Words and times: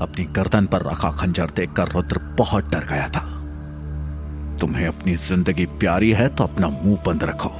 अपनी 0.00 0.24
गर्दन 0.36 0.66
पर 0.66 0.82
रखा 0.82 1.10
खंजर 1.12 1.50
देखकर 1.56 1.88
रुद्र 1.88 2.18
बहुत 2.38 2.70
डर 2.72 2.86
गया 2.86 3.08
था। 3.08 3.20
तुम्हें 4.60 4.86
अपनी 4.86 5.14
ज़िंदगी 5.18 5.66
प्यारी 5.78 6.10
है 6.12 6.28
तो 6.28 6.44
अपना 6.44 6.68
मुँह 6.70 7.02
बंद 7.06 7.24
रखो। 7.24 7.50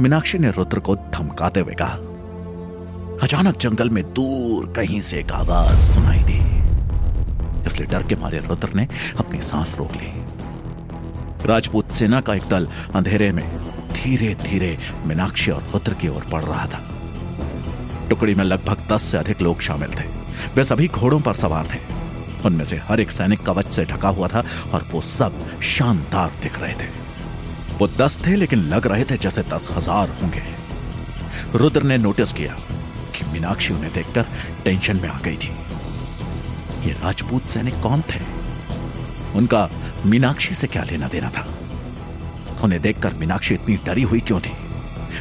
मीनाक्षी 0.00 0.38
ने 0.38 0.50
रुद्र 0.50 0.78
को 0.80 0.96
धमकाते 0.96 1.60
हुए 1.60 1.74
कहा, 1.74 1.96
अचानक 3.22 3.56
जंगल 3.56 3.90
में 3.90 4.02
दूर 4.14 4.72
कहीं 4.76 5.00
से 5.00 5.18
एक 5.20 5.32
आवाज़ 5.32 5.78
सुनाई 5.84 6.22
दी 6.22 6.38
इसलिए 7.66 7.86
डर 7.88 8.02
के 8.02 8.16
मारे 8.16 8.38
रुद्र 8.38 8.72
ने 8.74 8.86
अपनी 9.18 9.40
सांस 9.42 9.74
रोक 9.78 9.92
ली। 9.92 10.12
राजपूत 11.46 11.90
सेना 11.90 12.20
का 12.20 12.34
एक 12.34 12.48
दल 12.48 12.68
अंधेरे 12.94 13.30
में 13.32 13.44
धीरे 13.94 14.34
धीरे 14.42 14.76
मीनाक्षी 15.06 15.50
और 15.50 15.62
रुद्र 15.72 15.94
की 15.94 16.08
ओर 16.08 16.26
बढ़ 16.30 16.44
रहा 16.44 16.66
था। 16.66 16.80
टुकड़ी 18.08 18.34
में 18.34 18.44
लगभग 18.44 18.86
दस 18.92 19.02
से 19.02 19.18
अधिक 19.18 19.42
लोग 19.42 19.60
शामिल 19.60 19.90
थे। 19.90 20.23
वे 20.56 20.64
सभी 20.64 20.88
घोड़ों 20.88 21.20
पर 21.20 21.34
सवार 21.34 21.68
थे। 21.74 21.78
उनमें 22.44 22.64
से 22.64 22.76
हर 22.88 23.00
एक 23.00 23.10
सैनिक 23.10 23.42
कवच 23.42 23.72
से 23.72 23.84
ढका 23.84 24.08
हुआ 24.08 24.28
था 24.28 24.44
और 24.74 24.86
वो 24.92 25.00
सब 25.00 25.60
शानदार 25.64 26.32
दिख 26.42 26.60
रहे 26.60 26.74
थे। 26.74 26.88
वो 27.78 27.86
दस 27.88 28.18
थे 28.26 28.34
लेकिन 28.36 28.58
लग 28.64 28.86
रहे 28.86 29.04
थे 29.04 29.16
जैसे 29.16 29.42
दस 29.42 29.66
हज़ार 29.70 30.08
होंगे। 30.22 30.42
रुद्र 31.54 31.82
ने 31.82 31.98
नोटिस 31.98 32.32
किया 32.32 32.56
कि 33.14 33.24
मीनाक्षी 33.24 33.74
उन्हें 33.74 33.92
देखकर 33.92 34.26
टेंशन 34.64 34.96
में 34.96 35.08
आ 35.08 35.18
गई 35.20 35.36
थी। 35.36 35.50
ये 36.86 36.92
राजपूत 36.94 37.46
सैनिक 37.46 37.74
कौन 37.74 38.00
थे? 38.00 38.20
उनका 39.34 39.68
मीनाक्षी 40.06 40.54
से 40.54 40.66
क्या 40.66 40.82
लेना 40.84 41.08
देना 41.08 41.30
था? 41.30 41.46
उन्हें 42.64 42.80
देखकर 42.82 43.14
मीनाक्षी 43.14 43.54
इतनी 43.54 43.76
डरी 43.86 44.02
हुई 44.02 44.20
क्यों 44.20 44.40
थी? 44.40 44.52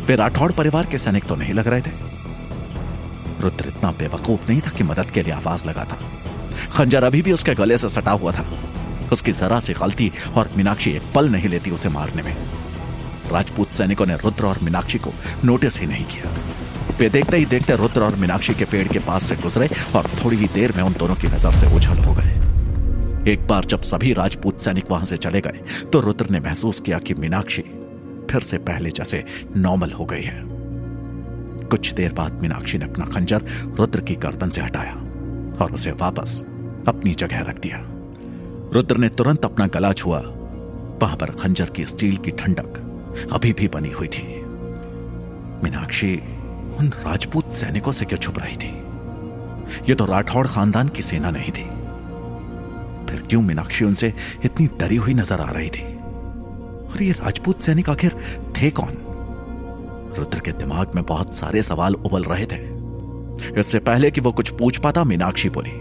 वे 0.06 0.16
राठौड़ 0.16 0.52
परिवार 0.52 0.86
के 0.86 0.98
सैनिक 0.98 1.26
तो 1.26 1.36
नहीं 1.36 1.54
लग 1.54 1.68
रहे 1.68 1.82
थे। 1.82 2.13
रुद्र 3.44 3.68
इतना 3.68 3.92
बेवकूफ़ 4.00 4.50
नहीं 4.50 4.62
था 4.62 4.70
कि 4.70 4.84
मदद 4.84 5.12
के 5.14 5.24
लिए 5.24 5.34
आवाज़ 5.34 5.66
लगाता 5.66 5.98
खंजर 6.74 7.04
अभी 7.04 7.22
भी 7.22 7.32
उसके 7.32 7.54
गले 7.56 7.78
से 7.78 7.90
सटा 7.90 8.12
हुआ 8.14 8.32
था। 8.32 8.46
उसकी 9.12 9.32
जरा 9.34 9.60
सी 9.60 9.74
गलती 9.74 10.12
और 10.36 10.50
मीनाक्षी 10.58 10.92
एक 10.92 11.12
पल 11.16 11.30
नहीं 11.30 11.50
लेती 11.50 11.72
उसे 11.72 11.90
मारने 11.90 12.22
में। 12.22 12.36
राजपूत 13.32 13.72
सैनिकों 13.74 14.06
ने 14.06 14.16
रुद्र 14.16 14.46
और 14.46 14.60
मीनाक्षी 14.64 14.98
को 15.00 15.12
नोटिस 15.46 15.80
ही 15.80 15.88
नहीं 15.88 16.06
किया। 16.06 16.32
वे 17.00 17.10
देखते 17.10 17.38
ही 17.38 17.46
देखते 17.46 17.76
रुद्र 17.76 18.04
और 18.04 18.16
मीनाक्षी 18.16 18.54
के 18.54 18.66
पेड़ 18.66 18.88
के 18.88 19.00
पास 19.00 19.24
से 19.24 19.36
गुजरे 19.36 19.70
और 19.96 20.10
थोड़ी 20.24 20.38
ही 20.38 20.48
देर 20.54 20.74
में 20.78 20.84
उन 20.84 20.94
दोनों 20.94 21.16
की 21.16 21.28
नज़र 21.28 21.52
से 21.52 21.76
उछल 21.76 22.04
हो 22.04 22.14
गए। 22.14 23.32
एक 23.32 23.48
बार 23.48 23.66
जब 23.66 23.82
सभी 23.82 24.14
राजपूत 24.14 24.62
सैनिक 24.62 24.92
वहाँ 24.92 25.06
से 25.06 25.18
चले 25.18 25.42
गए 25.42 25.60
तो 25.94 26.00
रुद्र 26.00 26.30
ने 26.30 26.40
महसूस 26.40 26.80
किया 26.80 27.00
कि 27.00 27.14
मीनाक्षी 27.14 27.62
फिर 28.32 28.42
से 28.42 28.58
पहले 28.64 28.90
जैसे 28.90 29.24
नॉर्मल 29.58 29.92
हो 29.92 30.06
गई 30.06 30.22
है। 30.22 30.53
कुछ 31.74 31.94
देर 31.94 32.14
बाद 32.14 32.42
मीनाक्षी 32.42 32.78
ने 32.78 32.86
अपना 32.86 33.06
खंजर 33.06 33.44
रुद्र 33.80 34.02
की 34.02 34.16
गर्दन 34.16 34.50
से 34.50 34.62
हटाया 34.62 34.94
और 35.62 35.72
उसे 35.74 35.92
वापस 35.92 36.42
अपनी 36.88 37.14
जगह 37.14 37.40
रख 37.40 37.60
दिया। 37.60 37.78
रुद्र 38.74 38.98
ने 38.98 39.10
तुरंत 39.10 39.46
अपना 39.46 39.68
गला 39.68 39.94
छुआ। 39.94 40.20
वहाँ 41.02 41.18
पर 41.18 41.32
खंजर 41.32 41.70
की 41.70 41.86
स्टील 41.86 42.18
की 42.18 42.32
ठंडक 42.32 43.30
अभी 43.32 43.54
भी 43.54 43.68
बनी 43.68 43.92
हुई 43.92 44.08
थी। 44.08 44.24
मीनाक्षी 45.64 46.16
उन 46.80 46.94
राजपूत 47.06 47.54
सैनिकों 47.54 47.92
से 47.92 48.06
क्यों 48.06 48.20
छुप 48.20 48.40
रही 48.40 48.56
थी? 48.56 48.72
यह 49.90 49.96
तो 49.96 50.06
राठौड़ 50.06 50.48
खानदान 50.48 50.88
की 50.88 51.02
सेना 51.02 51.32
नहीं 51.32 51.52
थी। 51.52 51.66
फिर 53.10 53.22
क्यों 53.30 53.42
मीनाक्षी 53.42 53.86
उनसे 53.86 54.14
इतनी 54.46 54.68
डरी 54.80 54.96
हुई 54.96 55.14
नज़र 55.14 55.42
आ 55.42 55.50
रही 55.50 55.70
थी? 55.70 55.86
और 56.88 57.02
ये 57.02 57.12
राजपूत 57.12 57.62
सैनिक 57.62 57.90
आखिर 57.90 58.16
थे 58.58 58.70
कौन? 58.72 58.98
रुद्र 60.18 60.40
के 60.40 60.52
दिमाग 60.52 60.92
में 60.96 61.04
बहुत 61.06 61.36
सारे 61.36 61.64
सवाल 61.64 61.96
उबल 61.96 62.24
रहे 62.24 62.46
थे। 62.46 62.62
इससे 63.60 63.80
पहले 63.80 64.12
कि 64.12 64.22
वो 64.22 64.32
कुछ 64.32 64.50
पूछ 64.50 64.78
पाता, 64.78 65.04
मीनाक्षी 65.04 65.50
बोली, 65.50 65.72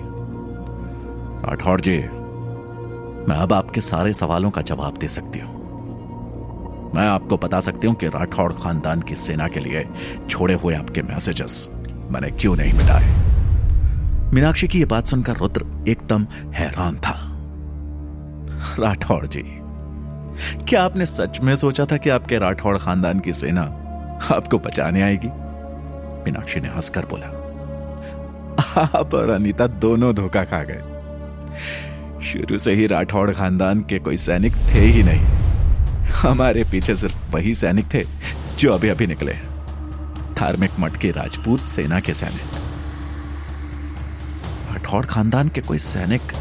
राठौर 1.48 1.80
जी, 1.80 1.98
मैं 3.28 3.36
अब 3.36 3.52
आपके 3.52 3.80
सारे 3.80 4.12
सवालों 4.14 4.50
का 4.50 4.62
जवाब 4.62 4.98
दे 4.98 5.08
सकती 5.08 5.38
हूँ। 5.38 5.60
मैं 6.94 7.08
आपको 7.08 7.36
बता 7.36 7.60
सकती 7.60 7.86
हूँ 7.86 7.94
कि 7.94 8.06
राठौड़ 8.06 8.52
खानदान 8.52 9.02
की 9.02 9.14
सेना 9.14 9.48
के 9.48 9.60
लिए 9.60 9.84
छोड़े 10.30 10.54
हुए 10.54 10.74
आपके 10.74 11.02
मैसेजेस 11.02 11.68
मैंने 12.10 12.30
क्यों 12.30 12.56
नहीं 12.56 12.72
मिटाए? 12.72 14.30
मीनाक्षी 14.34 14.68
की 14.68 14.80
यह 14.80 14.86
बात 14.86 15.06
सुनकर 15.06 15.36
रुद्र 15.36 15.66
एकदम 15.88 16.26
हैरान 16.54 16.96
था। 16.96 17.14
राठौड़ 18.78 19.26
जी, 19.26 19.42
क्या 20.68 20.82
आपने 20.82 21.06
सच 21.06 21.40
में 21.40 21.54
सोचा 21.54 21.84
था 21.84 21.96
कि 21.96 22.10
आपके 22.10 22.38
राठौड़ 22.38 22.76
खानदान 22.78 23.20
की 23.20 23.32
सेना 23.32 23.62
आपको 24.30 24.58
बचाने 24.58 25.02
आएगी। 25.02 25.28
मीनाक्षी 26.24 26.60
ने 26.60 26.68
हंसकर 26.68 27.06
बोला, 27.06 27.26
आप 28.78 29.14
और 29.14 29.30
अनीता 29.30 29.66
दोनों 29.66 30.14
धोखा 30.14 30.44
खा 30.44 30.62
गए। 30.62 30.82
शुरू 32.22 32.58
से 32.58 32.72
ही 32.72 32.86
राठौड़ 32.86 33.30
खानदान 33.30 33.80
के 33.80 33.98
कोई 33.98 34.16
सैनिक 34.16 34.56
थे 34.66 34.80
ही 34.80 35.02
नहीं। 35.02 35.24
हमारे 36.12 36.64
पीछे 36.64 36.96
सिर्फ़ 36.96 37.16
वही 37.30 37.54
सैनिक 37.54 37.86
थे 37.94 38.04
जो 38.58 38.72
अभी 38.72 38.88
अभी 38.88 39.06
निकले 39.06 39.32
हैं। 39.32 40.34
धार्मिक 40.34 40.70
मठ 40.80 40.96
की 40.96 41.10
राजपूत 41.10 41.60
सेना 41.60 42.00
के 42.00 42.14
सैनिक। 42.14 42.60
राठौड़ 44.72 45.04
खानदान 45.06 45.48
के 45.48 45.60
कोई 45.60 45.78
सैनिक 45.78 46.32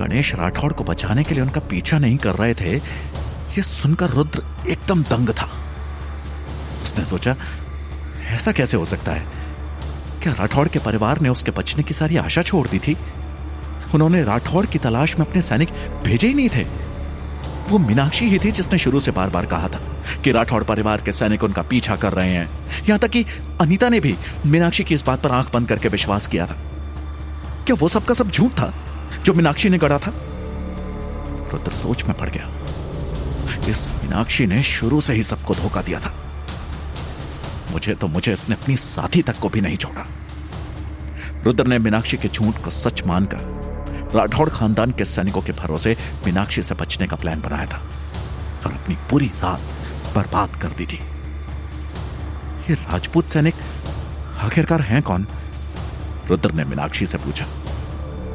गणेश 0.00 0.34
राठौड़ 0.34 0.72
को 0.72 0.84
बचाने 0.84 1.24
के 1.24 1.34
लिए 1.34 1.42
उनका 1.42 1.60
पीछा 1.60 1.98
नहीं 1.98 2.16
कर 2.16 2.34
रहे 2.34 2.54
थे 2.54 2.76
यह 2.76 3.62
सुनकर 3.62 4.10
रुद्र 4.10 4.42
एकदम 4.68 5.02
दंग 5.02 5.28
था। 5.30 5.48
उसने 6.92 7.04
सोचा, 7.04 7.36
ऐसा 8.26 8.52
कैसे 8.52 8.76
हो 8.76 8.84
सकता 8.84 9.12
है? 9.12 9.26
क्या 10.22 10.32
राठौड़ 10.32 10.68
के 10.68 10.78
परिवार 10.78 11.20
ने 11.20 11.28
उसके 11.28 11.50
बचने 11.50 11.82
की 11.82 11.94
सारी 11.94 12.16
आशा 12.16 12.42
छोड़ 12.42 12.68
दी 12.68 12.78
थी? 12.78 12.96
उन्होंने 13.94 14.22
राठौड़ 14.24 14.66
की 14.66 14.78
तलाश 14.78 15.18
में 15.18 15.26
अपने 15.26 15.42
सैनिक 15.42 15.68
भेजे 16.04 16.28
ही 16.28 16.34
नहीं 16.34 16.48
थे। 16.48 16.66
वो 17.68 17.78
मीनाक्षी 17.78 18.24
ही 18.24 18.38
थी 18.38 18.50
जिसने 18.50 18.78
शुरू 18.78 19.00
से 19.00 19.10
बार 19.10 19.30
बार 19.30 19.46
कहा 19.46 19.68
था 19.68 19.80
कि 20.24 20.32
राठौड़ 20.32 20.64
परिवार 20.64 21.02
के 21.02 21.12
सैनिक 21.12 21.44
उनका 21.44 21.62
पीछा 21.62 21.96
कर 21.96 22.12
रहे 22.12 22.30
हैं। 22.30 22.48
यहाँ 22.88 22.98
तक 22.98 23.08
कि 23.08 23.24
अनीता 23.60 23.88
ने 23.88 24.00
भी 24.00 24.14
मीनाक्षी 24.46 24.84
की 24.84 24.94
इस 24.94 25.04
बात 25.06 25.22
पर 25.22 25.30
आँख 25.30 25.52
बंद 25.54 25.68
करके 25.68 25.88
विश्वास 25.88 26.26
किया 26.26 26.46
था। 26.46 26.58
क्या 27.66 27.74
वो 27.74 27.88
सबका 27.88 28.14
सब 28.14 28.30
झूठ 28.30 28.50
था 28.50 28.72
जो 29.24 29.34
मीनाक्षी 29.34 29.68
ने 29.68 29.78
गढ़ा 29.78 29.98
था? 29.98 30.12
रुद्र 31.52 31.72
सोच 31.72 32.04
में 32.04 32.16
पड़ 32.16 32.28
गया। 32.28 32.50
इस 33.68 33.88
मीनाक्षी 33.88 34.46
ने 34.46 34.62
शुरू 34.62 35.00
से 35.00 35.14
ही 35.14 35.22
सबको 35.22 35.54
धोखा 35.54 35.82
दिया 35.82 36.00
था। 36.00 36.14
मुझे 37.72 37.94
तो 37.94 38.08
मुझे 38.08 38.32
इसने 38.32 38.54
अपनी 38.54 38.76
साथी 38.76 39.22
तक 39.22 39.38
को 39.38 39.48
भी 39.48 39.60
नहीं 39.60 39.76
छोड़ा। 39.76 40.06
रुद्र 41.44 41.66
ने 41.66 41.78
मीनाक्षी 41.78 42.16
के 42.16 42.28
झूठ 42.28 42.62
को 42.64 42.70
सच 42.70 43.02
मानकर 43.06 44.10
राठौड़ 44.14 44.48
खानदान 44.48 44.90
के 44.90 45.04
सैनिकों 45.04 45.42
के 45.42 45.52
भरोसे 45.52 45.96
मीनाक्षी 46.26 46.62
से 46.62 46.74
बचने 46.74 47.06
का 47.06 47.16
प्लान 47.16 47.40
बनाया 47.40 47.66
था 47.66 47.78
और 48.66 48.72
अपनी 48.72 48.96
पूरी 49.10 49.26
रात 49.42 49.60
बर्बाद 50.14 50.56
कर 50.62 50.68
दी 50.68 50.86
थी। 50.86 50.98
ये 52.68 52.74
राजपूत 52.74 53.28
सैनिक 53.28 53.54
आखिरकार 54.38 54.80
हैं 54.82 55.02
कौन? 55.02 55.26
रुद्र 56.28 56.52
ने 56.52 56.64
मीनाक्षी 56.64 57.06
से 57.06 57.18
पूछा 57.18 57.46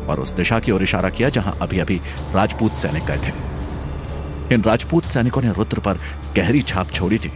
और 0.09 0.19
उस 0.19 0.31
दिशा 0.31 0.59
की 0.59 0.71
ओर 0.71 0.83
इशारा 0.83 1.09
किया 1.09 1.29
जहाँ 1.29 1.57
अभी 1.61 1.79
अभी 1.79 2.01
राजपूत 2.35 2.71
सैनिक 2.73 3.03
गए 3.03 3.17
थे। 3.17 4.53
इन 4.53 4.61
राजपूत 4.63 5.03
सैनिकों 5.03 5.41
ने 5.41 5.51
रुद्र 5.53 5.79
पर 5.79 5.99
गहरी 6.35 6.61
छाप 6.61 6.91
छोड़ी 6.91 7.17
थी। 7.17 7.31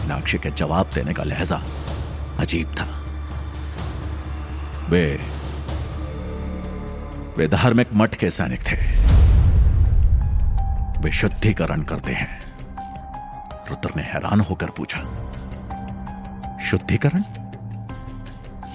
मीनाक्षी 0.00 0.38
के 0.38 0.50
जवाब 0.50 0.90
देने 0.94 1.12
का 1.14 1.22
लहजा 1.22 1.62
अजीब 2.40 2.74
था। 2.74 2.86
वे 4.88 5.04
वे 7.38 7.46
धार्मिक 7.48 7.88
मठ 7.94 8.14
के 8.14 8.30
सैनिक 8.30 8.60
थे। 8.60 8.76
वे 11.00 11.12
शुद्धिकरण 11.12 11.82
करते 11.82 12.12
हैं। 12.12 12.40
रुद्र 13.70 13.90
ने 13.96 14.02
हैरान 14.02 14.40
होकर 14.40 14.70
पूछा, 14.70 15.00
शुद्धिकरण? 16.60 17.22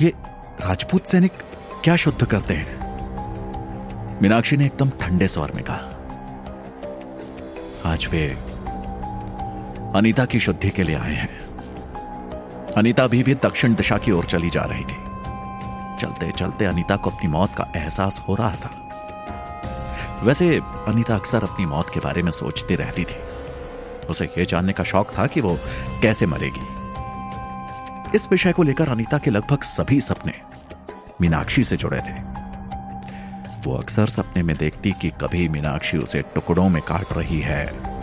ये 0.01 0.13
राजपूत 0.61 1.05
सैनिक 1.05 1.33
क्या 1.83 1.95
शुद्ध 1.95 2.25
करते 2.25 2.53
हैं? 2.53 4.19
मीनाक्षी 4.21 4.57
ने 4.57 4.65
एकदम 4.65 4.89
ठंडे 5.01 5.27
स्वर 5.27 5.51
में 5.55 5.63
कहा, 5.63 5.91
आज 7.85 8.07
वे 8.11 8.25
अनीता 9.95 10.25
की 10.25 10.39
शुद्धि 10.39 10.69
के 10.69 10.83
लिए 10.83 10.95
आए 10.95 11.13
हैं। 11.13 11.39
अनीता 12.77 13.03
अभी 13.03 13.23
भी 13.23 13.35
दक्षिण 13.35 13.75
दिशा 13.75 13.97
की 13.97 14.11
ओर 14.11 14.25
चली 14.25 14.49
जा 14.49 14.61
रही 14.61 14.83
थी। 14.83 14.97
चलते 16.01 16.31
चलते 16.31 16.65
अनीता 16.65 16.95
को 16.95 17.09
अपनी 17.09 17.29
मौत 17.29 17.49
का 17.57 17.67
एहसास 17.75 18.21
हो 18.29 18.35
रहा 18.35 18.55
था। 18.55 20.19
वैसे 20.23 20.59
अनीता 20.87 21.15
अक्सर 21.15 21.43
अपनी 21.43 21.65
मौत 21.65 21.89
के 21.93 21.99
बारे 21.99 22.23
में 22.23 22.31
सोचती 22.31 22.75
रहती 22.75 23.03
थी। 23.03 23.15
उसे 24.09 24.25
यह 24.37 24.45
जानने 24.45 24.73
का 24.73 24.83
शौक 24.83 25.17
था 25.17 25.27
कि 25.27 25.41
वो 25.41 25.59
कैसे 26.01 26.25
मरेगी। 26.25 26.67
इस 28.15 28.27
विषय 28.31 28.51
को 28.51 28.63
लेकर 28.63 28.89
अनीता 28.89 29.17
के 29.17 29.31
लगभग 29.31 29.61
सभी 29.61 30.01
सपने 30.01 30.33
मीनाक्षी 31.21 31.63
से 31.63 31.77
जुड़े 31.77 31.99
थे। 31.99 32.13
वो 33.65 33.77
अक्सर 33.77 34.05
सपने 34.05 34.43
में 34.43 34.57
देखती 34.57 34.91
कि 34.91 35.09
कभी 35.09 35.49
मीनाक्षी 35.49 35.97
उसे 35.97 36.21
टुकड़ों 36.21 36.69
में 36.69 36.81
काट 36.81 37.17
रही 37.17 37.39
है। 37.41 37.94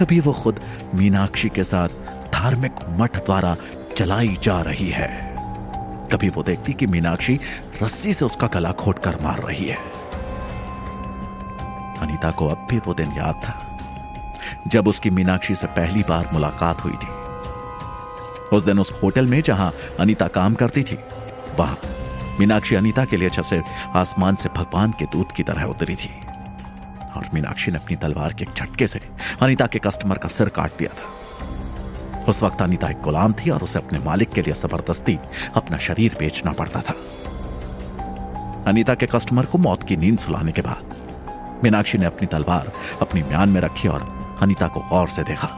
कभी 0.00 0.20
वो 0.20 0.32
खुद 0.32 0.60
मीनाक्षी 0.94 1.48
के 1.48 1.64
साथ 1.64 1.88
धार्मिक 2.32 2.72
मठ 2.90 3.16
द्वारा 3.16 3.56
चलाई 3.96 4.36
जा 4.42 4.60
रही 4.60 4.88
है। 4.90 5.08
कभी 6.12 6.28
वो 6.28 6.42
देखती 6.42 6.72
कि 6.72 6.86
मीनाक्षी 6.86 7.38
रस्सी 7.82 8.12
से 8.12 8.24
उसका 8.24 8.46
गला 8.46 8.72
खोट 8.72 8.98
कर 8.98 9.16
मार 9.22 9.38
रही 9.38 9.64
है। 9.64 9.76
अनीता 12.00 12.30
को 12.30 12.48
अब 12.48 12.66
भी 12.70 12.78
वो 12.78 12.94
दिन 12.94 13.12
याद 13.12 13.34
था, 13.34 13.54
जब 14.66 14.88
उसकी 14.88 15.10
मीनाक्षी 15.10 15.54
से 15.54 15.66
पहली 15.66 16.02
बार 16.02 16.28
मुलाकात 16.32 16.84
हुई 16.84 16.92
थी। 16.92 17.14
उस 18.56 18.62
दिन 18.62 18.78
उस 18.78 18.92
होटल 19.02 19.26
में 19.26 19.40
जहाँ 19.40 19.72
अनीता 20.00 20.28
काम 20.28 20.54
करती 20.54 20.82
थी, 20.82 20.98
वहाँ 21.58 21.78
मीनाक्षी 22.40 22.76
अनीता 22.76 23.04
के 23.04 23.16
लिए 23.16 23.30
जैसे 23.30 23.62
आसमान 23.94 24.36
से 24.36 24.48
भगवान 24.56 24.90
के 24.90 25.04
दूत 25.04 25.32
की 25.32 25.42
तरह 25.42 25.64
उतरी 25.64 25.94
थी। 25.94 26.10
और 27.16 27.28
मीनाक्षी 27.34 27.70
ने 27.70 27.78
अपनी 27.78 27.96
तलवार 27.96 28.32
के 28.32 28.44
झटके 28.46 28.86
से 28.86 29.00
अनिता 29.42 29.66
के 29.66 29.78
कस्टमर 29.78 30.18
का 30.18 30.28
सिर 30.28 30.48
काट 30.48 30.78
दिया 30.78 30.94
था। 30.94 32.24
उस 32.24 32.42
वक्त 32.42 32.62
अनिता 32.62 32.88
एक 32.90 33.00
गुलाम 33.02 33.32
थी 33.32 33.50
और 33.50 33.62
उसे 33.62 33.78
अपने 33.78 33.98
मालिक 33.98 34.30
के 34.30 34.42
लिए 34.42 34.54
ज़बरदस्ती 34.54 35.18
अपना 35.56 35.78
शरीर 35.78 36.16
बेचना 36.18 36.52
पड़ता 36.52 36.80
था। 36.80 36.94
अनिता 38.66 38.94
के 38.94 39.06
कस्टमर 39.06 39.46
को 39.46 39.58
मौत 39.58 39.82
की 39.82 39.96
नींद 39.96 40.18
सुलाने 40.18 40.52
के 40.52 40.62
बाद 40.62 41.60
मीनाक्षी 41.64 41.98
ने 41.98 42.06
अपनी 42.06 42.26
तलवार 42.26 42.72
अपनी 43.02 43.22
म्यान 43.22 43.48
में 43.48 43.60
रखी 43.60 43.88
और 43.88 44.02
अनिता 44.42 44.66
को 44.68 44.80
गौर 44.80 45.08
से 45.08 45.22
देखा 45.22 45.48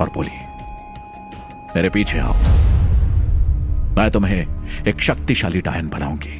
और 0.00 0.10
बोली, 0.14 0.38
मेरे 1.76 1.88
पीछे 1.90 2.18
आओ। 2.18 2.34
मैं 3.96 4.10
तुम्हें 4.10 4.84
एक 4.86 5.00
शक्तिशाली 5.00 5.60
डायन 5.60 5.88
बनाऊँगी। 5.88 6.38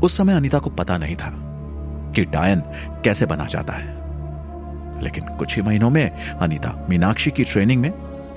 उस 0.00 0.16
समय 0.16 0.34
अनिता 0.34 0.58
को 0.58 0.70
पता 0.70 0.98
नहीं 0.98 1.16
था 1.16 1.30
कि 2.14 2.24
डायन 2.24 2.60
कैसे 3.04 3.26
बना 3.26 3.44
जाता 3.44 3.72
है? 3.72 4.04
लेकिन 5.02 5.24
कुछ 5.24 5.56
ही 5.56 5.62
महीनों 5.62 5.90
में 5.90 6.10
अनीता 6.30 6.86
मीनाक्षी 6.90 7.30
की 7.30 7.44
ट्रेनिंग 7.44 7.80
में 7.82 7.90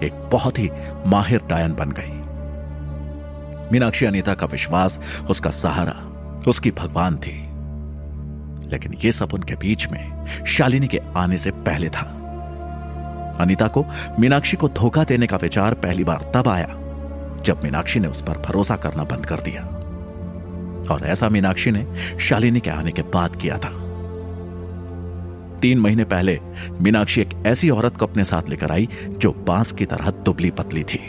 एक 0.03 0.29
बहुत 0.31 0.59
ही 0.59 0.69
माहिर 1.05 1.41
डायन 1.49 1.75
बन 1.75 1.89
गई। 1.89 2.27
मीनाक्षी 3.71 4.05
अनीता 4.05 4.33
का 4.33 4.45
विश्वास, 4.45 4.99
उसका 5.29 5.49
सहारा, 5.49 5.95
उसकी 6.47 6.71
भगवान 6.71 7.15
थी। 7.15 7.47
लेकिन 8.69 8.93
यह 9.05 9.11
सब 9.11 9.33
उनके 9.33 9.55
बीच 9.55 9.87
में 9.87 10.27
शालिनी 10.45 10.87
के 10.87 11.01
आने 11.15 11.37
से 11.37 11.51
पहले 11.51 11.89
था। 11.89 12.13
अनीता 13.39 13.67
को 13.67 13.85
मीनाक्षी 14.19 14.57
को 14.57 14.69
धोखा 14.69 15.03
देने 15.03 15.27
का 15.27 15.37
विचार 15.37 15.73
पहली 15.73 16.03
बार 16.03 16.31
तब 16.35 16.47
आया, 16.47 16.67
जब 17.41 17.61
मीनाक्षी 17.63 17.99
ने 17.99 18.07
उस 18.07 18.21
पर 18.21 18.37
भरोसा 18.37 18.75
करना 18.75 19.03
बंद 19.03 19.25
कर 19.25 19.39
दिया। 19.39 19.76
और 20.91 21.05
ऐसा 21.05 21.29
मीनाक्षी 21.29 21.71
ने 21.71 21.85
शालिनी 22.19 22.59
के 22.59 22.69
आने 22.69 22.91
के 22.91 23.01
बाद 23.13 23.35
किया 23.35 23.57
था। 23.57 23.69
तीन 25.61 25.79
महीने 25.79 26.03
पहले 26.03 26.39
मीनाक्षी 26.81 27.21
एक 27.21 27.29
ऐसी 27.45 27.69
औरत 27.69 27.97
को 27.97 28.05
अपने 28.05 28.23
साथ 28.23 28.49
लेकर 28.49 28.71
आई 28.71 28.87
जो 29.11 29.31
बाँस 29.47 29.71
की 29.71 29.85
तरह 29.85 30.11
दुबली 30.25 30.51
पतली 30.51 30.83
थी। 30.83 30.99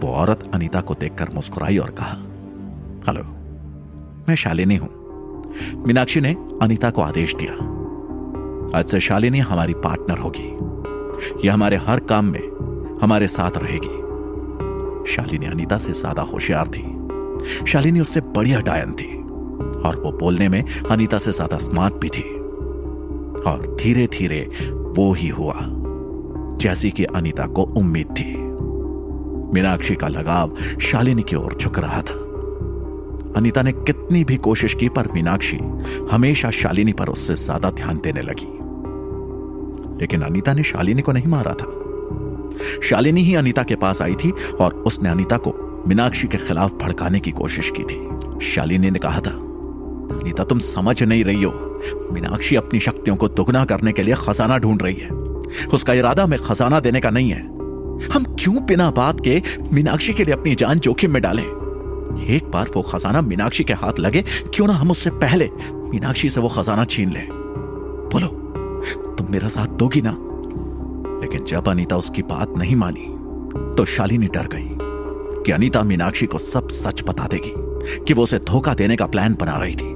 वो 0.00 0.12
औरत 0.12 0.50
अनीता 0.54 0.80
को 0.80 0.94
देखकर 0.94 1.28
मुस्कुराई 1.30 1.78
और 1.78 1.90
कहा, 1.90 2.16
हेलो, 3.08 3.22
मैं 4.28 4.36
शालिनी 4.36 4.76
हूँ। 4.76 4.88
मीनाक्षी 5.86 6.20
ने 6.20 6.32
अनीता 6.62 6.90
को 6.90 7.02
आदेश 7.02 7.34
दिया, 7.34 7.52
आज 8.78 8.84
से 8.84 9.00
शालिनी 9.00 9.38
हमारी 9.38 9.74
पार्टनर 9.74 10.18
होगी। 10.18 11.46
यह 11.46 11.54
हमारे 11.54 11.76
हर 11.76 12.00
काम 12.00 12.24
में 12.24 12.98
हमारे 13.02 13.28
साथ 13.28 13.56
रहेगी। 13.56 13.94
शालिनी 15.14 15.46
अनीता 15.46 15.78
से 15.78 15.92
ज़्यादा 15.92 16.22
होशियार 16.22 16.68
थी। 16.68 16.82
शालिनी 17.66 18.00
उससे 18.00 18.20
बढ़िया 18.20 18.60
डायन 18.60 18.92
थी। 18.92 19.14
और 19.88 20.00
वो 20.04 20.12
बोलने 20.12 20.48
में 20.48 20.62
अनीता 20.90 21.18
से 21.18 21.32
ज़्यादा 21.32 21.58
स्मार्ट 21.58 21.94
भी 21.94 22.08
थी। 22.08 22.22
और 23.46 23.76
धीरे 23.80 24.06
धीरे 24.06 24.40
वो 24.98 25.12
ही 25.12 25.28
हुआ, 25.28 25.54
जैसी 26.56 26.90
कि 26.90 27.04
अनीता 27.04 27.46
को 27.46 27.62
उम्मीद 27.62 28.06
थी। 28.06 28.34
मीनाक्षी 29.54 29.94
का 29.94 30.08
लगाव 30.08 30.56
शालिनी 30.80 31.22
की 31.22 31.36
ओर 31.36 31.54
झुक 31.60 31.78
रहा 31.78 32.02
था। 32.02 32.14
अनीता 33.36 33.62
ने 33.62 33.72
कितनी 33.72 34.24
भी 34.24 34.36
कोशिश 34.36 34.74
की, 34.74 34.88
पर 34.88 35.08
मीनाक्षी 35.14 35.58
हमेशा 36.10 36.50
शालिनी 36.50 36.92
पर 36.92 37.08
उससे 37.08 37.34
ज़्यादा 37.34 37.70
ध्यान 37.70 38.00
देने 38.04 38.22
लगी। 38.22 38.52
लेकिन 40.00 40.22
अनीता 40.22 40.54
ने 40.54 40.62
शालिनी 40.62 41.02
को 41.02 41.12
नहीं 41.12 41.26
मारा 41.26 41.52
था। 41.52 42.80
शालिनी 42.82 43.22
ही 43.22 43.34
अनीता 43.34 43.62
के 43.62 43.76
पास 43.76 44.02
आई 44.02 44.14
थी 44.14 44.30
और 44.60 44.74
उसने 44.86 45.08
अनीता 45.08 45.36
को 45.36 45.50
मीनाक्षी 45.86 46.28
के 46.28 46.38
खिलाफ 46.38 46.72
भड़काने 46.72 47.20
की 47.20 47.30
कोशिश 47.30 47.72
की 47.76 47.82
थी। 47.82 47.98
शालिनी 48.46 48.90
ने 48.90 48.98
कहा 48.98 49.20
था 49.20 49.30
अनीता 50.20 50.44
तुम 50.44 50.58
समझ 50.58 51.02
नहीं 51.02 51.24
रही 51.24 51.42
हो। 51.42 51.82
मीनाक्षी 52.12 52.56
अपनी 52.56 52.80
शक्तियों 52.80 53.16
को 53.16 53.28
दुगना 53.28 53.64
करने 53.64 53.92
के 53.92 54.02
लिए 54.02 54.14
खजाना 54.14 54.58
ढूंढ 54.58 54.82
रही 54.82 54.94
है। 54.94 55.10
उसका 55.66 55.92
इरादा 55.92 56.24
हमें 56.24 56.38
खजाना 56.38 56.80
देने 56.80 57.00
का 57.00 57.10
नहीं 57.10 57.30
है। 57.30 57.42
हम 58.08 58.24
क्यों 58.24 58.64
बिना 58.66 58.90
बात 58.90 59.20
के 59.20 59.42
मीनाक्षी 59.72 60.12
के 60.12 60.24
लिए 60.24 60.34
अपनी 60.34 60.54
जान 60.54 60.78
जोखिम 60.78 61.12
में 61.12 61.22
डालें? 61.22 61.44
एक 62.28 62.50
बार 62.50 62.70
वो 62.76 62.82
खजाना 62.82 63.20
मीनाक्षी 63.20 63.64
के 63.64 63.72
हाथ 63.72 63.98
लगे, 64.00 64.24
क्यों 64.54 64.66
ना 64.66 64.72
हम 64.72 64.90
उससे 64.90 65.10
पहले 65.10 65.50
मीनाक्षी 65.72 66.30
से 66.30 66.40
वो 66.40 66.48
खजाना 66.48 66.84
छीन 66.84 67.10
ले? 67.10 67.26
बोलो, 68.12 68.26
तुम 69.14 69.26
मेरा 69.30 69.48
साथ 69.48 69.66
दोगी 69.66 70.00
ना? 70.04 70.16
लेकिन 71.20 71.44
जब 71.44 71.68
अनीता 71.68 71.96
उसकी 71.96 72.22
बात 72.22 72.54
नहीं 72.58 72.76
मानी 72.76 73.06
तो 73.76 73.84
शालिनी 73.84 74.26
डर 74.26 74.46
गई। 74.46 74.85
कि 75.46 75.52
अनीता 75.52 75.82
मीनाक्षी 75.82 76.26
को 76.26 76.38
सब 76.38 76.68
सच 76.68 77.02
बता 77.08 77.24
देगी 77.24 77.52
कि 78.04 78.14
वो 78.14 78.22
उसे 78.22 78.38
धोखा 78.38 78.74
देने 78.74 78.96
का 78.96 79.06
प्लान 79.06 79.36
बना 79.40 79.56
रही 79.56 79.74
थी 79.74 79.94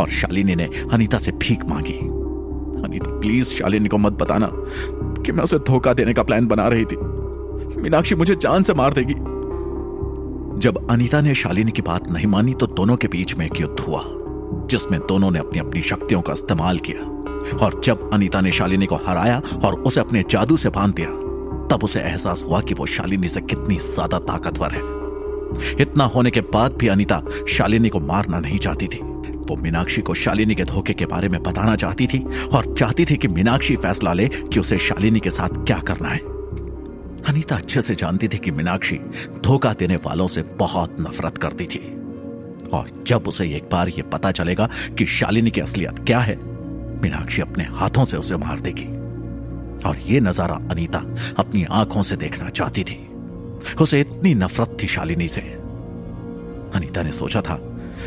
और 0.00 0.08
शालिनी 0.08 0.54
ने 0.54 0.64
अनीता 0.92 1.18
से 1.18 1.32
भीख 1.32 1.64
मांगी। 1.64 1.98
अनीता 2.82 3.20
प्लीज़ 3.20 3.48
शालिनी 3.48 3.88
को 3.88 3.98
मत 3.98 4.12
बताना 4.12 4.50
कि 5.22 5.32
मैं 5.32 5.44
उसे 5.44 5.58
धोखा 5.58 5.94
देने 5.94 6.14
का 6.14 6.22
प्लान 6.22 6.46
बना 6.46 6.68
रही 6.68 6.84
थी। 6.84 6.96
मीनाक्षी 7.82 8.14
मुझे 8.14 8.34
जान 8.34 8.62
से 8.62 8.74
मार 8.74 8.92
देगी। 8.92 9.14
जब 10.60 10.86
अनीता 10.90 11.20
ने 11.20 11.34
शालिनी 11.34 11.70
की 11.70 11.82
बात 11.82 12.10
नहीं 12.10 12.26
मानी 12.26 12.54
तो 12.54 12.66
दोनों 12.66 12.96
के 12.96 13.08
बीच 13.08 13.38
में 13.38 13.46
एक 13.46 13.60
युद्ध 13.60 13.80
हुआ, 13.80 14.04
जिसमें 14.66 15.00
दोनों 15.00 15.30
ने 15.30 15.38
अपनी 15.38 15.60
अपनी 15.60 15.82
शक्तियों 15.82 16.22
का 16.22 16.32
इस्तेमाल 16.32 16.78
किया 16.78 17.00
और 17.56 17.80
जब 17.84 18.10
अनीता 18.12 18.40
ने 18.40 18.52
शालिनी 18.52 18.86
को 18.86 18.94
हराया 18.94 19.42
और 19.64 19.74
उसे 19.74 20.00
अपने 20.00 20.24
जादू 20.30 20.56
से 20.56 20.68
बाँध 20.68 20.94
दिया 20.94 21.21
तब 21.72 21.84
उसे 21.84 22.00
एहसास 22.00 22.42
हुआ 22.42 22.60
कि 22.60 22.74
वो 22.74 22.86
शालिनी 22.86 23.28
से 23.28 23.40
कितनी 23.40 23.76
ज़्यादा 23.76 24.18
ताकतवर 24.18 24.70
है। 24.70 24.80
इतना 25.82 26.04
होने 26.04 26.30
के 26.30 26.40
बाद 26.40 26.72
भी 26.72 26.88
अनीता 26.88 27.22
शालिनी 27.48 27.88
को 27.88 28.00
मारना 28.00 28.40
नहीं 28.40 28.58
चाहती 28.58 28.86
थी। 28.86 28.98
वो 29.48 29.56
मीनाक्षी 29.56 30.02
को 30.02 30.14
शालिनी 30.14 30.54
के 30.54 30.64
धोखे 30.64 30.92
के 30.92 31.06
बारे 31.06 31.28
में 31.28 31.42
बताना 31.42 31.76
चाहती 31.76 32.06
थी 32.06 32.24
और 32.54 32.74
चाहती 32.74 33.04
थी 33.04 33.16
कि 33.16 33.28
मीनाक्षी 33.28 33.76
फैसला 33.76 34.12
ले 34.12 34.28
कि 34.28 34.60
उसे 34.60 34.78
शालिनी 34.78 35.20
के 35.20 35.30
साथ 35.30 35.48
क्या 35.48 35.78
करना 35.78 36.08
है। 36.08 36.18
अनीता 37.28 37.56
अच्छे 37.56 37.82
से 37.82 37.94
जानती 37.94 38.28
थी 38.28 38.38
कि 38.38 38.50
मीनाक्षी 38.50 38.96
धोखा 39.44 39.72
देने 39.72 39.96
वालों 39.96 40.26
से 40.26 40.42
बहुत 40.42 40.96
नफरत 41.00 41.38
करती 41.38 41.66
थी। 41.66 41.78
और 42.72 43.02
जब 43.06 43.28
उसे 43.28 43.44
एक 43.56 43.68
बार 43.72 43.88
यह 43.88 44.02
पता 44.02 44.30
चलेगा 44.30 44.68
कि 44.98 45.06
शालिनी 45.06 45.50
की 45.50 45.60
असलियत 45.60 45.98
क्या 45.98 46.20
है, 46.20 46.36
मीनाक्षी 47.02 47.42
अपने 47.42 47.64
हाथों 47.64 48.04
से 48.04 48.16
उसे 48.16 48.36
मार 48.36 48.60
देगी। 48.60 49.01
और 49.86 49.98
यह 49.98 50.20
नज़ारा 50.20 50.54
अनीता 50.54 50.98
अपनी 51.38 51.64
आँखों 51.64 52.02
से 52.02 52.16
देखना 52.16 52.48
चाहती 52.48 52.84
थी। 52.84 53.08
उसे 53.80 54.00
इतनी 54.00 54.34
नफरत 54.34 54.76
थी 54.82 54.86
शालिनी 54.86 55.28
से। 55.28 55.40
अनीता 56.74 57.02
ने 57.02 57.12
सोचा 57.12 57.40
था, 57.40 57.58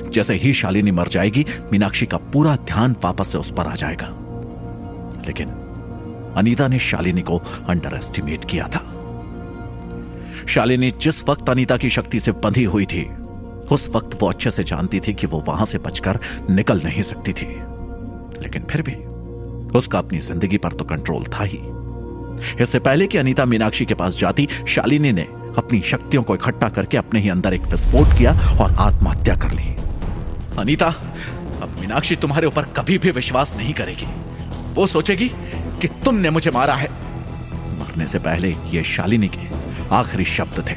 जैसे 0.10 0.34
ही 0.34 0.54
शालिनी 0.54 0.92
मर 0.92 1.08
जाएगी, 1.08 1.46
मीनाक्षी 1.72 2.06
का 2.06 2.18
पूरा 2.18 2.56
ध्यान 2.56 2.96
वापस 3.04 3.28
से 3.28 3.38
उस 3.38 3.52
पर 3.52 3.68
आ 3.68 3.76
जाएगा। 3.76 4.08
लेकिन 5.28 5.50
अनीता 6.38 6.68
ने 6.68 6.80
शालिनी 6.80 7.22
को 7.22 7.38
अंडर 7.70 7.96
एस्टिमेट 7.96 8.46
किया 8.46 8.68
था। 8.68 8.92
शालिनी 10.48 10.92
जिस 10.92 11.24
वक्त 11.30 11.50
अनीता 11.50 11.78
की 11.78 11.90
शक्ति 11.90 12.20
से 12.20 12.32
बंधी 12.32 12.64
हुई 12.64 12.86
थी, 12.86 13.06
उस 13.72 13.90
वक्त 13.90 14.22
वो 14.22 14.30
अच्छे 14.30 14.52
से 14.52 14.64
जानती 14.64 15.00
थी 15.00 15.14
कि 15.14 15.28
वो 15.28 15.44
वहाँ 15.48 15.66
से 15.66 15.78
बचकर 15.78 16.20
निकल 16.50 16.82
नहीं 16.82 17.02
सकती 17.02 17.34
थी। 17.34 17.48
लेकिन 18.42 18.64
फिर 18.64 18.82
भी 18.82 18.96
उसका 19.76 20.00
अपनी 20.00 20.20
ज़िंदगी 20.20 20.58
पर 20.58 20.72
तो 20.72 20.86
कंट्रोल 20.86 21.24
था 21.24 21.44
ही। 21.44 21.60
इससे 22.62 22.80
पहले 22.80 23.08
कि 23.08 23.18
अनीता 23.18 23.46
मीनाक्षी 23.46 23.86
के 23.86 23.94
पास 23.94 24.18
जाती, 24.18 24.48
शालिनी 24.68 25.12
ने 25.12 25.28
अपनी 25.58 25.82
शक्तियों 25.82 26.24
को 26.24 26.36
इकट्ठा 26.36 26.70
करके 26.70 26.98
अपने 26.98 27.20
ही 27.20 27.30
अंदर 27.30 27.54
एक 27.54 27.62
विस्फोट 27.62 28.18
किया 28.18 28.32
और 28.62 28.76
आत्महत्या 28.80 29.36
कर 29.36 29.52
ली। 29.52 29.76
अनीता, 30.60 30.88
अब 31.62 31.76
मीनाक्षी 31.80 32.16
तुम्हारे 32.16 32.48
ऊपर 32.48 32.66
कभी 32.78 32.98
भी 32.98 33.12
विश्वास 33.12 33.54
नहीं 33.58 33.74
करेगी। 33.74 34.08
वो 34.74 34.88
सोचेगी 34.88 35.28
कि 35.82 35.88
तुमने 36.06 36.30
मुझे 36.30 36.52
मारा 36.52 36.74
है। 36.74 36.90
मरने 37.80 38.08
से 38.08 38.20
पहले 38.20 38.56
ये 38.72 38.84
शालिनी 38.84 39.28
के 39.28 39.48
आखिरी 39.92 40.26
शब्द 40.26 40.64
थे। 40.70 40.76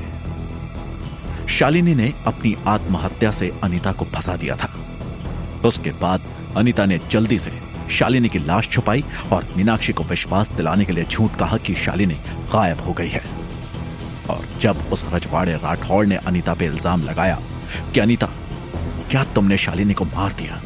शालिनी 1.48 1.94
ने 1.94 2.12
अपनी 2.26 2.56
आत्महत्या 2.66 3.30
से 3.30 3.52
अनीता 3.62 3.92
को 3.92 4.04
फंसा 4.04 4.36
दिया 4.36 4.56
था। 4.56 4.68
उसके 5.64 5.90
बाद 5.90 6.22
अनीता 6.56 6.84
ने 6.86 7.00
जल्दी 7.10 7.38
से 7.38 7.50
शालिनी 7.90 8.28
की 8.28 8.38
लाश 8.38 8.68
छुपाई 8.68 9.04
और 9.32 9.46
मीनाक्षी 9.56 9.92
को 9.92 10.04
विश्वास 10.04 10.50
दिलाने 10.50 10.84
के 10.84 10.92
लिए 10.92 11.04
झूठ 11.04 11.36
कहा 11.36 11.56
कि 11.56 11.74
शालिनी 11.74 12.14
गायब 12.52 12.80
हो 12.80 12.92
गई 12.92 13.08
है। 13.08 13.22
और 14.30 14.46
जब 14.60 14.76
उस 14.92 15.04
रजवाड़े 15.14 15.52
राठौड़ 15.54 16.06
ने 16.06 16.16
अनीता 16.16 16.54
पे 16.54 16.66
इल्ज़ाम 16.66 17.02
लगाया 17.02 17.38
कि 17.94 18.00
अनीता, 18.00 18.26
क्या 19.10 19.24
तुमने 19.24 19.58
शालिनी 19.58 19.94
को 19.94 20.04
मार 20.04 20.32
दिया? 20.32 20.60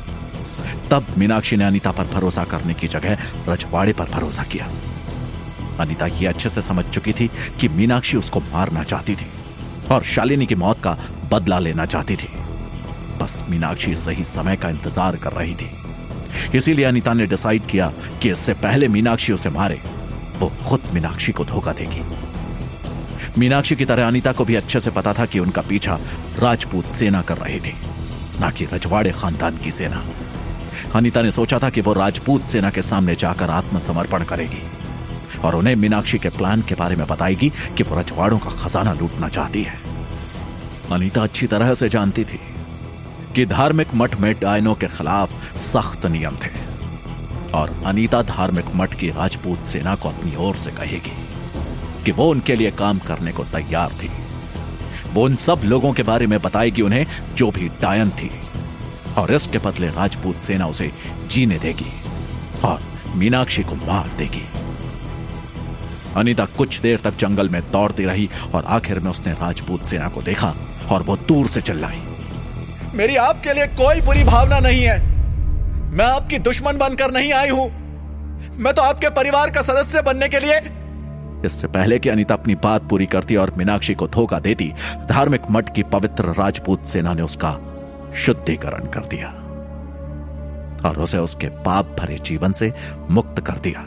तब 0.90 1.06
मीनाक्षी 1.18 1.56
ने 1.56 1.64
अनीता 1.64 1.90
पर 1.90 2.04
भरोसा 2.04 2.44
करने 2.44 2.74
की 2.74 2.88
जगह 2.88 3.18
रजवाड़े 3.48 3.92
पर 3.92 4.04
भरोसा 4.04 4.42
किया। 4.42 4.68
अनीता 5.80 6.06
ये 6.06 6.26
अच्छे 6.26 6.48
से 6.48 6.62
समझ 6.62 6.84
चुकी 6.84 7.12
थी 7.12 7.30
कि 7.60 7.68
मीनाक्षी 7.68 8.16
उसको 8.16 8.40
मारना 8.40 8.82
चाहती 8.82 9.14
थी 9.14 9.26
और 9.90 10.02
शालिनी 10.02 10.46
की 10.46 10.54
मौत 10.54 10.82
का 10.82 10.96
बदला 11.32 11.58
लेना 11.58 11.86
चाहती 11.86 12.16
थी। 12.16 12.28
बस 13.20 13.42
मीनाक्षी 13.48 13.94
सही 13.94 14.24
समय 14.24 14.56
का 14.56 14.68
इंतज़ार 14.68 15.16
कर 15.16 15.32
रही 15.32 15.54
थी। 15.54 15.70
इसीलिए 16.54 16.84
अनिता 16.84 17.12
ने 17.12 17.26
डिसाइड 17.26 17.66
किया 17.66 17.92
कि 18.22 18.30
इससे 18.30 18.54
पहले 18.54 18.88
मीनाक्षी 18.88 19.32
उसे 19.32 19.50
मारे। 19.50 19.80
वो 20.38 20.52
खुद 20.68 20.82
मीनाक्षी 20.94 21.32
को 21.32 21.44
धोखा 21.44 21.72
देगी। 21.72 22.02
मीनाक्षी 23.38 23.76
की 23.76 23.84
तरह 23.84 24.06
अनिता 24.06 24.32
को 24.32 24.44
भी 24.44 24.54
अच्छे 24.54 24.80
से 24.80 24.90
पता 24.90 25.12
था 25.12 25.26
कि 25.26 25.38
उनका 25.38 25.62
पीछा 25.62 25.98
राजपूत 26.38 26.90
सेना 26.92 27.22
कर 27.22 27.36
रही 27.36 27.60
थी, 27.60 27.74
ना 28.40 28.50
कि 28.50 28.64
रजवाड़े 28.72 29.10
खानदान 29.10 29.56
की 29.56 29.70
सेना। 29.70 30.02
अनिता 30.94 31.22
ने 31.22 31.30
सोचा 31.30 31.58
था 31.58 31.70
कि 31.70 31.80
वो 31.80 31.92
राजपूत 31.92 32.46
सेना 32.46 32.70
के 32.70 32.82
सामने 32.82 33.14
जाकर 33.14 33.50
आत्मसमर्पण 33.50 34.24
करेगी 34.24 34.62
और 35.44 35.54
उन्हें 35.54 35.74
मीनाक्षी 35.76 36.18
के 36.18 36.28
प्लान 36.28 36.62
के 36.62 36.74
बारे 36.74 36.96
में 36.96 37.06
बताएगी 37.06 37.52
कि 37.76 37.82
वो 37.82 37.98
रजवाड़ों 38.00 38.38
का 38.38 38.50
खजाना 38.56 38.92
लूटना 38.92 39.28
चाहती 39.28 39.62
है। 39.62 39.78
अनिता 40.92 41.22
अच्छी 41.22 41.46
तरह 41.46 41.74
से 41.74 41.88
जानती 41.88 42.24
थी 42.24 42.40
कि 43.34 43.44
धार्मिक 43.46 43.94
मठ 43.94 44.14
में 44.20 44.34
डायनों 44.40 44.74
के 44.74 44.86
खिलाफ 44.86 45.56
सख्त 45.56 46.06
नियम 46.06 46.36
थे 46.36 46.50
और 47.54 47.70
अनीता 47.86 48.22
धार्मिक 48.22 48.64
मठ 48.74 48.94
की 48.94 49.08
राजपूत 49.10 49.64
सेना 49.66 49.94
को 49.94 50.08
अपनी 50.08 50.34
ओर 50.36 50.56
से 50.56 50.70
कहेगी 50.70 51.12
कि 52.04 52.12
वो 52.12 52.28
उनके 52.30 52.56
लिए 52.56 52.70
काम 52.70 52.98
करने 52.98 53.32
को 53.32 53.44
तैयार 53.44 53.92
थी। 53.92 54.10
वो 55.14 55.24
उन 55.24 55.36
सब 55.36 55.60
लोगों 55.64 55.92
के 55.92 56.02
बारे 56.02 56.26
में 56.26 56.38
बताएगी 56.40 56.82
उन्हें 56.82 57.06
जो 57.34 57.50
भी 57.50 57.68
डायन 57.80 58.10
थी 58.10 58.30
और 59.18 59.32
इसके 59.32 59.58
बदले 59.58 59.88
राजपूत 59.88 60.36
सेना 60.36 60.66
उसे 60.66 60.90
जीने 61.30 61.58
देगी 61.58 61.90
और 62.64 62.82
मीनाक्षी 63.16 63.62
को 63.62 63.74
मार 63.76 64.10
देगी। 64.18 64.46
अनीता 66.16 66.44
कुछ 66.56 66.80
देर 66.80 66.98
तक 66.98 67.16
जंगल 67.18 67.48
में 67.48 67.60
दौड़ती 67.70 68.04
रही 68.04 68.30
और 68.54 68.64
आखिर 68.64 69.00
में 69.00 69.10
उसने 69.10 69.32
राजपूत 69.32 69.84
सेना 69.84 70.08
को 70.08 70.22
देखा 70.22 70.54
और 70.90 71.02
वो 71.02 71.16
दूर 71.28 71.46
से 71.46 71.60
चिल्लाई। 71.60 72.02
मेरी 72.94 73.16
आपके 73.16 73.52
लिए 73.52 73.66
कोई 73.66 74.00
बुरी 74.00 74.24
भावना 74.24 74.58
नहीं 74.58 74.82
है। 74.82 74.98
मैं 75.92 76.04
आपकी 76.04 76.38
दुश्मन 76.38 76.78
बनकर 76.78 77.10
नहीं 77.10 77.32
आई 77.32 77.48
हूँ। 77.48 77.68
मैं 78.56 78.74
तो 78.74 78.82
आपके 78.82 79.08
परिवार 79.10 79.50
का 79.50 79.62
सदस्य 79.62 80.02
बनने 80.02 80.28
के 80.28 80.38
लिए 80.38 80.60
इससे 81.46 81.66
पहले 81.66 81.98
कि 81.98 82.08
अनिता 82.08 82.34
अपनी 82.34 82.54
बात 82.54 82.82
पूरी 82.82 83.06
करती 83.06 83.36
और 83.36 83.52
मीनाक्षी 83.56 83.94
को 83.94 84.08
धोखा 84.08 84.38
देती, 84.38 84.72
धार्मिक 85.08 85.40
मठ 85.50 85.74
की 85.74 85.82
पवित्र 85.82 86.24
राजपूत 86.24 86.84
सेना 86.84 87.14
ने 87.14 87.22
उसका 87.22 87.56
शुद्धिकरण 88.16 88.86
कर 88.86 89.00
दिया। 89.00 89.28
और 90.88 90.98
उसे 90.98 91.18
उसके 91.18 91.46
पाप 91.46 91.96
भरे 92.00 92.18
जीवन 92.18 92.52
से 92.52 92.72
मुक्त 93.10 93.40
कर 93.40 93.58
दिया। 93.58 93.80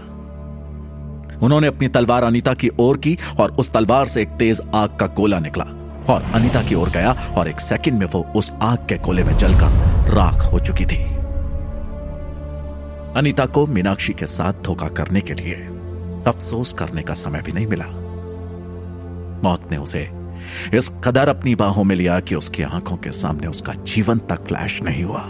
उन्होंने 1.41 1.67
अपनी 1.67 1.88
तलवार 1.88 2.24
अनिता 2.24 2.53
की 2.53 2.69
ओर 2.79 2.97
की 2.97 3.17
और 3.39 3.51
उस 3.51 3.71
तलवार 3.74 4.05
से 4.05 4.21
एक 4.21 4.29
तेज 4.29 4.62
आग 4.75 4.97
का 5.00 5.07
गोला 5.07 5.39
निकला। 5.39 5.65
और 6.09 6.24
अनिता 6.35 6.62
की 6.63 6.75
ओर 6.75 6.89
गया 6.89 7.12
और 7.38 7.47
एक 7.47 7.59
सेकंड 7.59 8.00
में 8.00 8.05
वो 8.05 8.25
उस 8.35 8.51
आग 8.62 8.77
के 8.77 8.97
कोले 8.97 9.24
में 9.24 9.35
जलकर 9.38 10.12
राख 10.13 10.41
हो 10.53 10.59
चुकी 10.59 10.85
थी। 10.85 11.03
अनिता 13.15 13.45
को 13.45 13.65
मीनाक्षी 13.67 14.13
के 14.13 14.25
साथ 14.25 14.53
धोखा 14.63 14.88
करने 14.88 15.21
के 15.21 15.33
लिए 15.33 15.55
अफसोस 16.27 16.74
करने 16.74 17.01
का 17.01 17.13
समय 17.13 17.41
भी 17.41 17.51
नहीं 17.51 17.67
मिला। 17.67 17.85
मौत 19.43 19.71
ने 19.71 19.77
उसे 19.77 20.09
इस 20.74 20.89
कदर 21.03 21.29
अपनी 21.29 21.55
बाहों 21.55 21.83
में 21.83 21.95
लिया 21.95 22.19
कि 22.19 22.35
उसकी 22.35 22.63
आँखों 22.63 22.95
के 22.95 23.12
सामने 23.12 23.47
उसका 23.47 23.74
जीवन 23.74 24.17
तक 24.19 24.45
फ्लैश 24.47 24.81
नहीं 24.83 25.03
हुआ। 25.03 25.24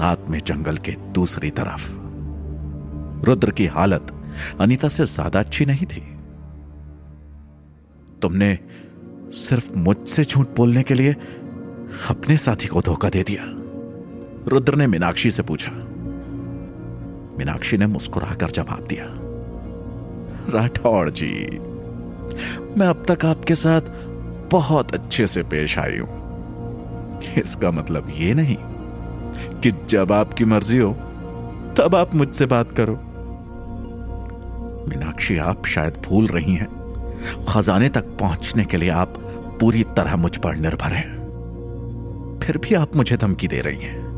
रात 0.00 0.24
में 0.30 0.38
जंगल 0.38 0.76
के 0.76 0.92
दूसरी 1.12 1.50
तरफ़। 1.50 1.90
रुद्र 3.26 3.50
की 3.50 3.66
हालत 3.66 4.12
अनीता 4.60 4.88
से 4.88 5.04
ज़्यादा 5.04 5.38
अच्छी 5.38 5.64
नहीं 5.64 5.86
थी। 5.86 6.09
तुमने 8.22 8.58
सिर्फ़ 9.30 9.74
मुझसे 9.76 10.24
झूठ 10.24 10.46
बोलने 10.56 10.82
के 10.82 10.94
लिए 10.94 11.16
अपने 12.10 12.36
साथी 12.36 12.66
को 12.66 12.80
धोखा 12.80 13.08
दे 13.08 13.22
दिया। 13.22 13.44
रुद्र 14.48 14.74
ने 14.74 14.86
मीनाक्षी 14.86 15.30
से 15.30 15.42
पूछा। 15.42 15.70
मीनाक्षी 17.38 17.76
ने 17.76 17.86
मुस्कुराकर 17.86 18.50
जवाब 18.50 18.86
दिया। 18.86 19.06
राठौड़ 20.58 21.10
जी, 21.10 21.58
मैं 22.76 22.86
अब 22.86 23.04
तक 23.10 23.24
आपके 23.24 23.54
साथ 23.54 23.80
बहुत 24.50 24.94
अच्छे 24.94 25.26
से 25.26 25.42
पेश 25.42 25.78
आई 25.78 25.98
हूँ। 25.98 26.20
इसका 27.38 27.70
मतलब 27.70 28.12
ये 28.16 28.34
नहीं 28.34 28.56
कि 29.60 29.72
जब 29.88 30.12
आपकी 30.12 30.44
मर्ज़ी 30.44 30.78
हो, 30.78 30.92
तब 31.78 31.94
आप 31.94 32.14
मुझसे 32.14 32.46
बात 32.46 32.72
करो। 32.72 32.94
मीनाक्षी, 34.88 35.36
आप 35.36 35.66
शायद 35.66 36.02
भूल 36.06 36.26
रही 36.26 36.54
हैं। 36.54 36.79
खजाने 37.48 37.88
तक 37.88 38.02
पहुँचने 38.02 38.64
के 38.64 38.76
लिए 38.76 38.90
आप 38.90 39.14
पूरी 39.60 39.82
तरह 39.82 40.16
मुझ 40.16 40.36
पर 40.36 40.56
निर्भर 40.56 40.92
हैं। 40.92 41.20
फिर 42.42 42.58
भी 42.58 42.74
आप 42.74 42.96
मुझे 42.96 43.16
धमकी 43.16 43.48
दे 43.48 43.60
रही 43.60 43.80
हैं। 43.80 44.10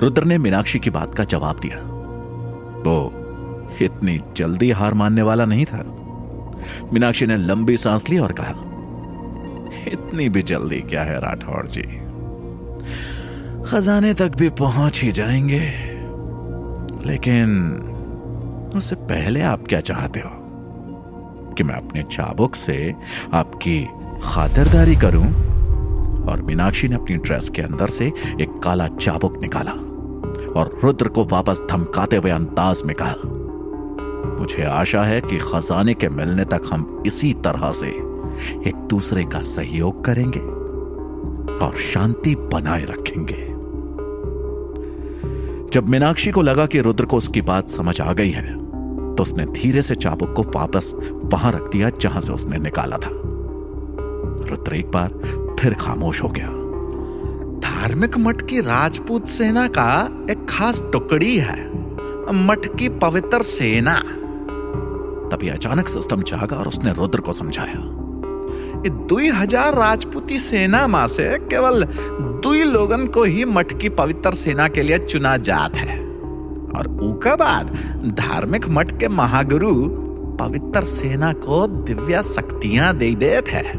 रुद्र 0.00 0.24
ने 0.24 0.38
मीनाक्षी 0.38 0.78
की 0.78 0.90
बात 0.90 1.14
का 1.14 1.24
जवाब 1.24 1.60
दिया। 1.60 1.76
वो 2.80 3.20
इतनी 3.82 4.20
जल्दी 4.36 4.70
हार 4.70 4.94
मानने 4.94 5.22
वाला 5.22 5.44
नहीं 5.44 5.64
था। 5.64 5.84
मीनाक्षी 6.92 7.26
ने 7.26 7.36
लंबी 7.36 7.76
सांस 7.76 8.08
ली 8.08 8.18
और 8.18 8.32
कहा, 8.32 8.54
इतनी 9.92 10.28
भी 10.28 10.42
जल्दी 10.42 10.80
क्या 10.80 11.02
है 11.02 11.20
राठौर 11.20 11.66
जी? 11.66 11.82
खजाने 13.70 14.14
तक 14.14 14.28
भी 14.28 14.48
पहुँच 14.48 15.00
ही 15.02 15.12
जाएँगे। 15.12 15.60
लेकिन 17.10 17.80
उससे 18.76 18.94
पहले 18.94 19.42
आप 19.42 19.66
क्या 19.68 19.80
चाहते 19.80 20.20
हो? 20.20 20.43
कि 21.54 21.64
मैं 21.64 21.74
अपने 21.74 22.02
चाबुक 22.02 22.54
से 22.54 22.94
आपकी 23.32 23.84
खातिरदारी 24.22 24.96
करूँ। 24.96 25.26
और 26.24 26.42
मीनाक्षी 26.42 26.88
ने 26.88 26.94
अपनी 26.94 27.16
ड्रेस 27.16 27.48
के 27.48 27.62
अंदर 27.62 27.86
से 27.86 28.06
एक 28.40 28.60
काला 28.64 28.86
चाबुक 28.88 29.40
निकाला 29.42 29.72
और 30.60 30.78
रुद्र 30.84 31.08
को 31.08 31.24
वापस 31.24 31.60
धमकाते 31.70 32.16
हुए 32.16 32.30
अंदाज 32.30 32.82
में 32.86 32.96
कहा, 33.00 33.14
मुझे 34.40 34.62
आशा 34.62 35.02
है 35.02 35.20
कि 35.20 35.38
खजाने 35.38 35.94
के 35.94 36.08
मिलने 36.08 36.44
तक 36.44 36.62
हम 36.72 37.02
इसी 37.06 37.32
तरह 37.32 37.70
से 37.72 37.88
एक 38.68 38.86
दूसरे 38.90 39.24
का 39.24 39.40
सहयोग 39.40 40.04
करेंगे 40.04 40.40
और 41.64 41.74
शांति 41.74 42.34
बनाए 42.52 42.84
रखेंगे. 42.84 43.42
जब 45.72 45.88
मीनाक्षी 45.88 46.30
को 46.30 46.42
लगा 46.42 46.66
कि 46.66 46.80
रुद्र 46.80 47.04
को 47.04 47.16
उसकी 47.16 47.40
बात 47.42 47.68
समझ 47.68 48.00
आ 48.00 48.12
गई 48.12 48.30
है 48.30 48.63
तो 49.14 49.22
उसने 49.22 49.44
धीरे 49.52 49.82
से 49.82 49.94
चाबुक 49.94 50.32
को 50.32 50.42
वापस 50.54 50.92
वहाँ 51.24 51.52
रख 51.52 51.70
दिया 51.70 51.88
जहाँ 51.90 52.20
से 52.20 52.32
उसने 52.32 52.58
निकाला 52.58 52.96
था। 52.96 53.10
रुद्र 54.50 54.74
एक 54.74 54.90
बार 54.90 55.08
फिर 55.60 55.74
खामोश 55.74 56.22
हो 56.22 56.28
गया। 56.28 56.48
धार्मिक 57.60 58.16
मठ 58.18 58.42
की 58.42 58.60
राजपूत 58.60 59.28
सेना 59.28 59.66
का 59.68 59.88
एक 60.30 60.46
खास 60.50 60.82
टुकड़ी 60.92 61.36
है 61.38 61.62
मठ 62.36 62.66
की 62.76 62.88
पवित्र 62.98 63.42
सेना। 63.42 63.94
तभी 65.30 65.48
अचानक 65.48 65.88
सिस्टम 65.88 66.22
जागा 66.22 66.56
और 66.56 66.68
उसने 66.68 66.92
रुद्र 66.92 67.20
को 67.20 67.32
समझाया। 67.32 67.80
दुई 69.08 69.28
हज़ार 69.30 69.74
राजपूती 69.74 70.38
सेना 70.38 70.86
माँ 70.86 71.06
से 71.06 71.28
केवल 71.50 71.84
दुई 72.42 72.62
लोगन 72.62 73.06
को 73.06 73.24
ही 73.24 73.44
मठ 73.44 73.72
की 73.80 73.88
पवित्र 73.88 74.32
सेना 74.34 74.68
के 74.68 74.82
लिए 74.82 74.98
चुना 74.98 75.36
जात 75.36 75.76
है। 75.76 76.03
और 76.76 76.88
बाद 77.36 77.70
धार्मिक 78.18 78.68
मठ 78.68 78.98
के 79.00 79.08
महागुरु 79.08 79.74
पवित्र 80.36 80.82
सेना 80.82 81.32
को 81.32 81.66
दिव्य 81.66 82.22
शक्तियाँ 82.22 82.94
दे 82.96 83.14
देते 83.14 83.50
है। 83.50 83.72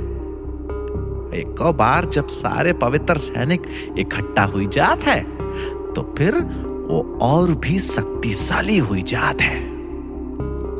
एक 1.35 1.61
बार 1.77 2.05
जब 2.05 2.27
सारे 2.27 2.73
पवित्र 2.73 3.17
सैनिक 3.17 3.63
इकट्ठा 3.97 4.43
हुई 4.43 4.67
जात 4.67 5.03
है 5.03 5.21
तो 5.93 6.13
फिर 6.17 6.35
वो 6.89 7.17
और 7.21 7.51
भी 7.53 7.79
शक्तिशाली 7.79 8.77
हुई 8.77 9.01
जात 9.01 9.41
है। 9.41 9.59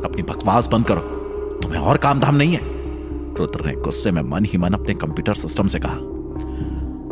अपनी 0.02 0.22
बकवास 0.22 0.68
बंद 0.72 0.86
करो। 0.86 1.00
तुम्हें 1.62 1.80
और 1.80 1.96
काम 1.96 2.20
धाम 2.20 2.34
नहीं 2.34 2.52
है। 2.52 2.60
रुद्र 3.34 3.66
ने 3.66 3.72
गुस्से 3.74 4.10
में 4.10 4.22
मन 4.22 4.44
ही 4.44 4.58
मन 4.58 4.72
अपने 4.72 4.94
कंप्यूटर 4.94 5.34
सिस्टम 5.34 5.66
से 5.66 5.78
कहा, 5.78 5.96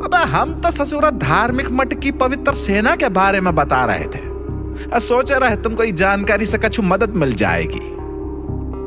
अबे 0.05 0.25
हम 0.31 0.55
तो 0.61 0.71
ससुरा 0.71 1.11
धार्मिक 1.11 1.71
मठ 1.71 1.95
की 1.95 2.13
पवित्र 2.13 2.55
सेना 2.55 2.97
के 2.97 3.09
बारे 3.09 3.41
में 3.41 3.55
बता 3.55 3.85
रहे 3.85 4.07
थे। 4.07 4.34
सोच 5.01 5.33
है 5.33 5.63
तुमको 5.63 5.85
जानकारी 5.85 6.47
से 6.47 6.59
कछु 6.59 6.83
मदद 6.83 7.11
मिल 7.11 7.33
जाएगी। 7.35 7.83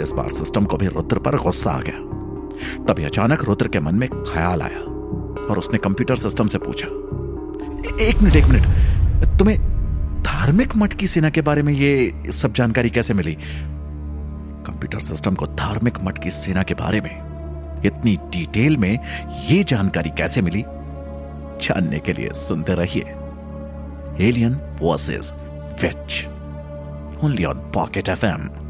इस 0.04 0.12
बार 0.12 0.30
सिस्टम 0.30 0.66
को 0.66 0.78
भी 0.78 0.88
रुद्र 0.88 1.20
पर 1.20 1.38
गुस्सा 1.38 1.72
आ 1.72 1.82
गया। 1.82 2.84
तभी 2.84 3.04
अचानक 3.04 3.44
रुद्र 3.44 3.68
के 3.68 3.80
मन 3.80 3.96
में 3.96 4.10
ख्याल 4.10 4.62
आया 4.62 4.80
और 5.50 5.58
उसने 5.58 5.78
कंप्यूटर 5.78 6.16
सिस्टम 6.16 6.48
से 6.48 6.58
पूछा, 6.58 6.88
एक 8.06 8.22
मिनट 8.22 8.36
एक 8.36 8.46
मिनट, 8.46 9.38
तुम्हें 9.40 9.60
धार्मिक 10.24 10.76
मठ 10.76 10.94
की 10.94 11.08
सेना 11.08 11.30
के 11.30 11.42
बारे 11.42 11.62
में 11.62 11.74
ये 11.74 12.32
सब 12.32 12.54
जानकारी 12.54 12.90
कैसे 12.90 13.14
मिली? 13.14 13.34
कंप्यूटर 14.68 15.00
सिस्टम 15.00 15.36
को 15.36 15.46
धार्मिक 15.46 15.98
मठ 16.04 16.24
की 16.24 16.30
सेना 16.30 16.64
के 16.64 16.74
बारे 16.74 17.02
में 17.02 17.82
इतनी 17.86 18.16
डिटेल 18.16 18.78
में 18.78 18.92
यह 19.50 19.64
जानकारी 19.64 20.10
कैसे 20.10 20.42
मिली? 20.42 20.64
जानने 21.62 22.00
के 22.00 22.14
लिए 22.14 22.30
सुनते 22.34 22.74
रहिए। 22.74 23.14
Alien 24.28 24.54
versus 24.82 25.34
Fetch. 25.78 26.28
Only 27.22 27.46
on 27.46 27.72
Pocket 27.72 28.06
FM. 28.06 28.67